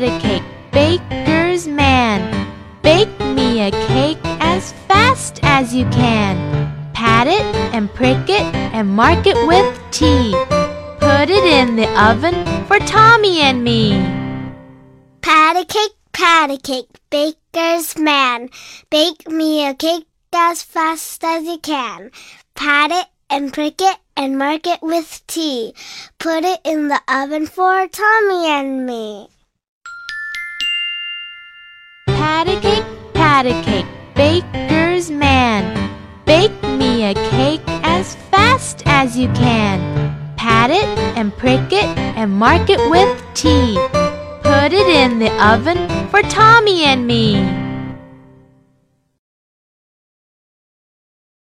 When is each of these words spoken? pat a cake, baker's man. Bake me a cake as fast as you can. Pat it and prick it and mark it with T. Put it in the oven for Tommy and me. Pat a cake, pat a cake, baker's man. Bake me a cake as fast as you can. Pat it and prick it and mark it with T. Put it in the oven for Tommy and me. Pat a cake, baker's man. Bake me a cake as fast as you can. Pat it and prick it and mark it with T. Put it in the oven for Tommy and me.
pat 0.00 0.08
a 0.08 0.20
cake, 0.20 0.42
baker's 0.72 1.68
man. 1.68 2.48
Bake 2.80 3.20
me 3.20 3.60
a 3.60 3.70
cake 3.70 4.18
as 4.40 4.72
fast 4.88 5.40
as 5.42 5.74
you 5.74 5.84
can. 5.90 6.36
Pat 6.94 7.26
it 7.26 7.44
and 7.74 7.92
prick 7.92 8.30
it 8.30 8.54
and 8.72 8.88
mark 8.88 9.26
it 9.26 9.36
with 9.46 9.78
T. 9.90 10.32
Put 11.00 11.28
it 11.28 11.44
in 11.44 11.76
the 11.76 11.88
oven 12.02 12.34
for 12.66 12.78
Tommy 12.78 13.40
and 13.40 13.62
me. 13.62 13.92
Pat 15.20 15.56
a 15.56 15.66
cake, 15.66 15.96
pat 16.12 16.50
a 16.50 16.56
cake, 16.56 16.88
baker's 17.10 17.98
man. 17.98 18.48
Bake 18.88 19.28
me 19.28 19.66
a 19.66 19.74
cake 19.74 20.06
as 20.32 20.62
fast 20.62 21.22
as 21.22 21.44
you 21.44 21.58
can. 21.58 22.10
Pat 22.54 22.90
it 22.90 23.06
and 23.28 23.52
prick 23.52 23.82
it 23.82 23.98
and 24.16 24.38
mark 24.38 24.66
it 24.66 24.80
with 24.80 25.22
T. 25.26 25.74
Put 26.18 26.44
it 26.44 26.60
in 26.64 26.88
the 26.88 27.00
oven 27.06 27.46
for 27.46 27.86
Tommy 27.88 28.46
and 28.46 28.86
me. 28.86 29.28
Pat 33.40 33.46
a 33.46 33.62
cake, 33.64 33.86
baker's 34.14 35.10
man. 35.10 35.64
Bake 36.26 36.62
me 36.62 37.04
a 37.04 37.14
cake 37.14 37.62
as 37.66 38.14
fast 38.30 38.82
as 38.84 39.16
you 39.16 39.28
can. 39.28 39.78
Pat 40.36 40.70
it 40.70 40.84
and 41.16 41.34
prick 41.38 41.72
it 41.72 41.86
and 42.18 42.30
mark 42.30 42.68
it 42.68 42.80
with 42.90 43.08
T. 43.32 43.76
Put 44.42 44.74
it 44.74 44.88
in 44.88 45.20
the 45.20 45.32
oven 45.42 45.88
for 46.10 46.20
Tommy 46.22 46.84
and 46.84 47.06
me. 47.06 47.59